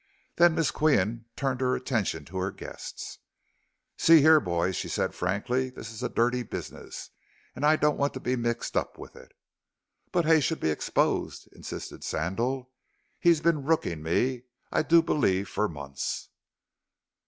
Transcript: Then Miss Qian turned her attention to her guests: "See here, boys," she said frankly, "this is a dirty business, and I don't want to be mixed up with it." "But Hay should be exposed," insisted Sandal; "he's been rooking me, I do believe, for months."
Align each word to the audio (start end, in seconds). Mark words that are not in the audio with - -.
Then 0.37 0.55
Miss 0.55 0.71
Qian 0.71 1.25
turned 1.35 1.61
her 1.61 1.75
attention 1.75 2.25
to 2.25 2.37
her 2.37 2.49
guests: 2.49 3.19
"See 3.99 4.19
here, 4.19 4.39
boys," 4.39 4.75
she 4.75 4.89
said 4.89 5.13
frankly, 5.13 5.69
"this 5.69 5.91
is 5.91 6.01
a 6.01 6.09
dirty 6.09 6.41
business, 6.41 7.11
and 7.55 7.63
I 7.63 7.75
don't 7.75 7.99
want 7.99 8.15
to 8.15 8.19
be 8.19 8.35
mixed 8.35 8.75
up 8.75 8.97
with 8.97 9.15
it." 9.15 9.31
"But 10.11 10.25
Hay 10.25 10.39
should 10.39 10.59
be 10.59 10.71
exposed," 10.71 11.47
insisted 11.51 12.03
Sandal; 12.03 12.71
"he's 13.19 13.41
been 13.41 13.61
rooking 13.63 14.01
me, 14.01 14.45
I 14.71 14.81
do 14.81 15.03
believe, 15.03 15.47
for 15.49 15.69
months." 15.69 16.29